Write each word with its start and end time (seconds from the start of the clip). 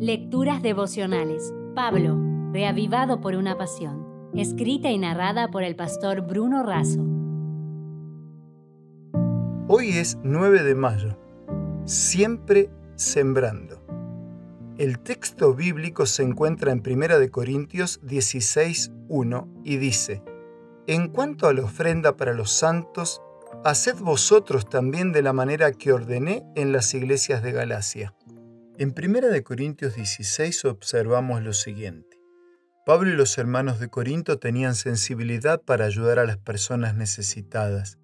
Lecturas 0.00 0.62
devocionales. 0.62 1.52
Pablo, 1.74 2.16
reavivado 2.52 3.20
por 3.20 3.34
una 3.34 3.58
pasión. 3.58 4.30
Escrita 4.32 4.92
y 4.92 4.98
narrada 4.98 5.50
por 5.50 5.64
el 5.64 5.74
pastor 5.74 6.20
Bruno 6.20 6.62
Razo. 6.62 7.04
Hoy 9.66 9.98
es 9.98 10.16
9 10.22 10.62
de 10.62 10.76
mayo. 10.76 11.18
Siempre 11.84 12.70
sembrando. 12.94 13.82
El 14.78 15.00
texto 15.00 15.52
bíblico 15.52 16.06
se 16.06 16.22
encuentra 16.22 16.70
en 16.70 16.80
1 16.86 17.30
Corintios 17.32 18.00
16.1 18.02 19.48
y 19.64 19.78
dice, 19.78 20.22
En 20.86 21.08
cuanto 21.08 21.48
a 21.48 21.52
la 21.52 21.64
ofrenda 21.64 22.16
para 22.16 22.34
los 22.34 22.52
santos, 22.52 23.20
haced 23.64 23.96
vosotros 23.96 24.68
también 24.68 25.10
de 25.10 25.22
la 25.22 25.32
manera 25.32 25.72
que 25.72 25.92
ordené 25.92 26.44
en 26.54 26.70
las 26.70 26.94
iglesias 26.94 27.42
de 27.42 27.50
Galacia. 27.50 28.14
En 28.80 28.94
1 28.96 29.42
Corintios 29.42 29.96
16 29.96 30.64
observamos 30.66 31.42
lo 31.42 31.52
siguiente. 31.52 32.16
Pablo 32.86 33.10
y 33.10 33.16
los 33.16 33.36
hermanos 33.36 33.80
de 33.80 33.88
Corinto 33.88 34.38
tenían 34.38 34.76
sensibilidad 34.76 35.60
para 35.60 35.84
ayudar 35.84 36.20
a 36.20 36.24
las 36.24 36.36
personas 36.36 36.94
necesitadas. 36.94 37.98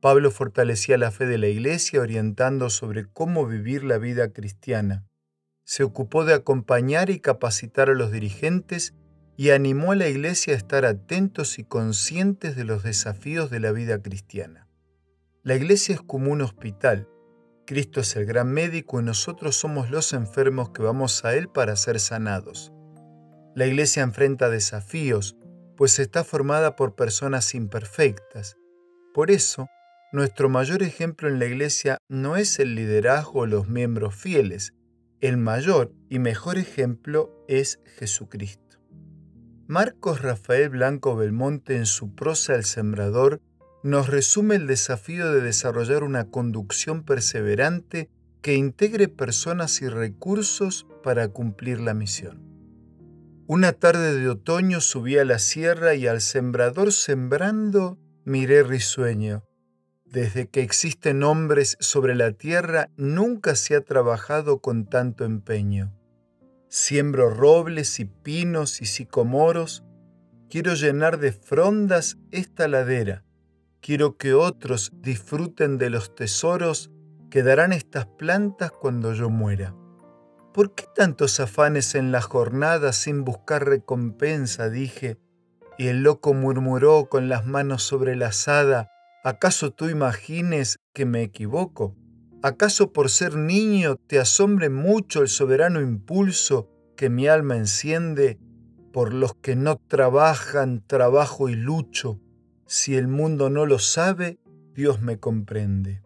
Pablo 0.00 0.30
fortalecía 0.30 0.96
la 0.96 1.10
fe 1.10 1.26
de 1.26 1.36
la 1.36 1.48
iglesia 1.48 2.00
orientando 2.00 2.70
sobre 2.70 3.04
cómo 3.04 3.46
vivir 3.46 3.84
la 3.84 3.98
vida 3.98 4.32
cristiana. 4.32 5.04
Se 5.64 5.82
ocupó 5.82 6.24
de 6.24 6.32
acompañar 6.32 7.10
y 7.10 7.20
capacitar 7.20 7.90
a 7.90 7.94
los 7.94 8.10
dirigentes 8.10 8.94
y 9.36 9.50
animó 9.50 9.92
a 9.92 9.96
la 9.96 10.08
iglesia 10.08 10.54
a 10.54 10.56
estar 10.56 10.86
atentos 10.86 11.58
y 11.58 11.64
conscientes 11.64 12.56
de 12.56 12.64
los 12.64 12.82
desafíos 12.82 13.50
de 13.50 13.60
la 13.60 13.72
vida 13.72 14.00
cristiana. 14.00 14.68
La 15.42 15.54
iglesia 15.54 15.96
es 15.96 16.00
como 16.00 16.32
un 16.32 16.40
hospital. 16.40 17.06
Cristo 17.68 18.00
es 18.00 18.16
el 18.16 18.24
gran 18.24 18.50
médico 18.50 18.98
y 18.98 19.04
nosotros 19.04 19.54
somos 19.54 19.90
los 19.90 20.14
enfermos 20.14 20.70
que 20.70 20.80
vamos 20.80 21.26
a 21.26 21.34
Él 21.34 21.50
para 21.50 21.76
ser 21.76 22.00
sanados. 22.00 22.72
La 23.54 23.66
iglesia 23.66 24.02
enfrenta 24.02 24.48
desafíos, 24.48 25.36
pues 25.76 25.98
está 25.98 26.24
formada 26.24 26.76
por 26.76 26.94
personas 26.94 27.54
imperfectas. 27.54 28.56
Por 29.12 29.30
eso, 29.30 29.66
nuestro 30.12 30.48
mayor 30.48 30.82
ejemplo 30.82 31.28
en 31.28 31.38
la 31.38 31.44
iglesia 31.44 31.98
no 32.08 32.38
es 32.38 32.58
el 32.58 32.74
liderazgo 32.74 33.40
o 33.40 33.46
los 33.46 33.68
miembros 33.68 34.14
fieles. 34.14 34.72
El 35.20 35.36
mayor 35.36 35.92
y 36.08 36.20
mejor 36.20 36.56
ejemplo 36.56 37.44
es 37.48 37.80
Jesucristo. 37.98 38.78
Marcos 39.66 40.22
Rafael 40.22 40.70
Blanco 40.70 41.16
Belmonte 41.16 41.76
en 41.76 41.84
su 41.84 42.14
prosa 42.14 42.54
El 42.54 42.64
Sembrador 42.64 43.42
nos 43.82 44.08
resume 44.08 44.56
el 44.56 44.66
desafío 44.66 45.32
de 45.32 45.40
desarrollar 45.40 46.02
una 46.02 46.30
conducción 46.30 47.04
perseverante 47.04 48.10
que 48.42 48.54
integre 48.54 49.08
personas 49.08 49.82
y 49.82 49.88
recursos 49.88 50.86
para 51.02 51.28
cumplir 51.28 51.80
la 51.80 51.94
misión. 51.94 52.42
Una 53.46 53.72
tarde 53.72 54.14
de 54.14 54.28
otoño 54.28 54.80
subí 54.80 55.16
a 55.18 55.24
la 55.24 55.38
sierra 55.38 55.94
y 55.94 56.06
al 56.06 56.20
sembrador 56.20 56.92
sembrando 56.92 57.98
miré 58.24 58.62
risueño. 58.62 59.44
Desde 60.04 60.48
que 60.48 60.62
existen 60.62 61.22
hombres 61.22 61.76
sobre 61.80 62.14
la 62.14 62.32
tierra 62.32 62.90
nunca 62.96 63.54
se 63.54 63.74
ha 63.74 63.80
trabajado 63.80 64.60
con 64.60 64.86
tanto 64.86 65.24
empeño. 65.24 65.94
Siembro 66.68 67.30
robles 67.30 68.00
y 68.00 68.06
pinos 68.06 68.82
y 68.82 68.86
sicomoros, 68.86 69.84
quiero 70.50 70.74
llenar 70.74 71.18
de 71.18 71.32
frondas 71.32 72.18
esta 72.30 72.68
ladera 72.68 73.24
Quiero 73.88 74.18
que 74.18 74.34
otros 74.34 74.92
disfruten 75.00 75.78
de 75.78 75.88
los 75.88 76.14
tesoros 76.14 76.90
que 77.30 77.42
darán 77.42 77.72
estas 77.72 78.04
plantas 78.04 78.70
cuando 78.70 79.14
yo 79.14 79.30
muera. 79.30 79.74
¿Por 80.52 80.74
qué 80.74 80.84
tantos 80.94 81.40
afanes 81.40 81.94
en 81.94 82.12
la 82.12 82.20
jornada 82.20 82.92
sin 82.92 83.24
buscar 83.24 83.64
recompensa? 83.64 84.68
dije, 84.68 85.16
y 85.78 85.86
el 85.86 86.02
loco 86.02 86.34
murmuró 86.34 87.08
con 87.08 87.30
las 87.30 87.46
manos 87.46 87.82
sobre 87.82 88.14
la 88.14 88.26
asada, 88.26 88.90
¿acaso 89.24 89.70
tú 89.70 89.88
imagines 89.88 90.80
que 90.92 91.06
me 91.06 91.22
equivoco? 91.22 91.96
¿Acaso 92.42 92.92
por 92.92 93.08
ser 93.08 93.36
niño 93.36 93.96
te 93.96 94.18
asombre 94.18 94.68
mucho 94.68 95.22
el 95.22 95.28
soberano 95.28 95.80
impulso 95.80 96.68
que 96.94 97.08
mi 97.08 97.26
alma 97.26 97.56
enciende? 97.56 98.38
Por 98.92 99.14
los 99.14 99.34
que 99.36 99.56
no 99.56 99.78
trabajan, 99.78 100.84
trabajo 100.86 101.48
y 101.48 101.54
lucho 101.54 102.20
si 102.68 102.96
el 102.96 103.08
mundo 103.08 103.48
no 103.48 103.64
lo 103.64 103.78
sabe, 103.78 104.38
Dios 104.74 105.00
me 105.00 105.18
comprende. 105.18 106.02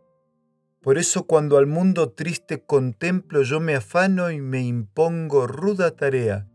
Por 0.80 0.96
eso 0.96 1.24
cuando 1.26 1.58
al 1.58 1.66
mundo 1.66 2.10
triste 2.10 2.62
contemplo 2.64 3.42
yo 3.42 3.58
me 3.58 3.74
afano 3.74 4.30
y 4.30 4.40
me 4.40 4.62
impongo 4.62 5.48
ruda 5.48 5.96
tarea, 5.96 6.48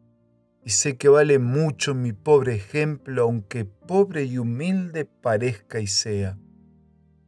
y 0.64 0.70
sé 0.70 0.98
que 0.98 1.10
vale 1.10 1.40
mucho 1.40 1.94
mi 1.94 2.14
pobre 2.14 2.56
ejemplo, 2.56 3.24
aunque 3.24 3.66
pobre 3.66 4.24
y 4.24 4.38
humilde 4.38 5.04
parezca 5.04 5.82
y 5.82 5.88
sea. 5.88 6.38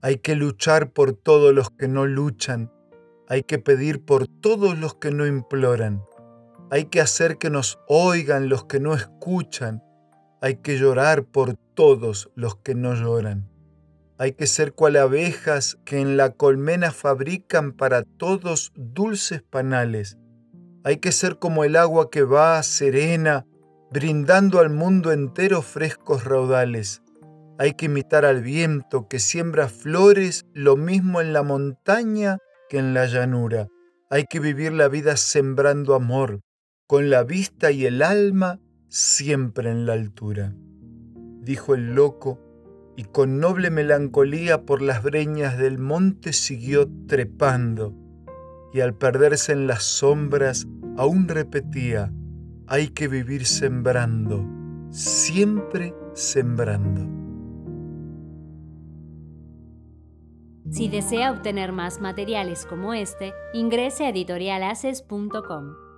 Hay 0.02 0.18
que 0.18 0.36
luchar 0.36 0.94
por 0.94 1.12
todos 1.12 1.54
los 1.54 1.70
que 1.72 1.90
no 1.90 2.06
luchan, 2.06 2.72
hay 3.28 3.44
que 3.44 3.60
pedir 3.60 4.06
por 4.06 4.26
todos 4.28 4.80
los 4.80 4.96
que 4.96 5.12
no 5.12 5.28
imploran, 5.28 6.02
hay 6.72 6.86
que 6.86 7.02
hacer 7.02 7.38
que 7.38 7.50
nos 7.50 7.78
oigan 7.90 8.48
los 8.48 8.64
que 8.64 8.80
no 8.80 8.94
escuchan, 8.94 9.84
hay 10.42 10.56
que 10.58 10.78
llorar 10.78 11.26
por 11.26 11.58
todos 11.80 12.30
los 12.36 12.58
que 12.58 12.76
no 12.76 12.94
lloran. 12.94 13.50
Hay 14.18 14.34
que 14.34 14.48
ser 14.48 14.74
cual 14.74 14.98
abejas 14.98 15.78
que 15.86 16.02
en 16.02 16.18
la 16.18 16.32
colmena 16.32 16.92
fabrican 16.92 17.72
para 17.72 18.04
todos 18.04 18.74
dulces 18.76 19.44
panales. 19.44 20.18
Hay 20.84 20.98
que 20.98 21.14
ser 21.14 21.40
como 21.40 21.64
el 21.64 21.78
agua 21.78 22.10
que 22.10 22.24
va 22.24 22.62
serena, 22.64 23.46
brindando 23.92 24.60
al 24.60 24.70
mundo 24.70 25.14
entero 25.14 25.62
frescos 25.62 26.26
raudales. 26.26 27.02
Hay 27.58 27.76
que 27.76 27.86
imitar 27.86 28.26
al 28.26 28.44
viento 28.44 29.08
que 29.08 29.20
siembra 29.20 29.70
flores 29.70 30.44
lo 30.54 30.76
mismo 30.76 31.22
en 31.22 31.32
la 31.32 31.44
montaña 31.44 32.40
que 32.68 32.78
en 32.78 32.94
la 32.94 33.06
llanura. 33.06 33.70
Hay 34.10 34.26
que 34.26 34.42
vivir 34.42 34.74
la 34.74 34.90
vida 34.90 35.16
sembrando 35.16 35.96
amor, 35.96 36.42
con 36.88 37.10
la 37.10 37.24
vista 37.24 37.72
y 37.72 37.86
el 37.86 38.02
alma 38.02 38.60
siempre 38.90 39.72
en 39.72 39.86
la 39.86 39.94
altura. 39.94 40.54
Dijo 41.42 41.74
el 41.74 41.96
loco, 41.96 42.40
y 42.96 43.06
con 43.06 43.40
noble 43.40 43.70
melancolía 43.70 44.66
por 44.66 44.82
las 44.82 45.04
breñas 45.04 45.58
del 45.58 45.78
monte 45.78 46.34
siguió 46.34 46.90
trepando, 47.08 47.94
y 48.74 48.82
al 48.82 48.94
perderse 48.94 49.54
en 49.54 49.68
las 49.68 49.84
sombras 49.84 50.68
aún 50.98 51.28
repetía, 51.28 52.12
hay 52.68 52.90
que 52.90 53.08
vivir 53.08 53.46
sembrando, 53.46 54.46
siempre 54.92 55.96
sembrando. 56.14 57.08
Si 60.70 60.88
desea 60.88 61.32
obtener 61.32 61.72
más 61.72 62.00
materiales 62.00 62.66
como 62.66 62.94
este, 62.94 63.34
ingrese 63.54 64.06
a 64.06 64.10
editorialaces.com. 64.10 65.89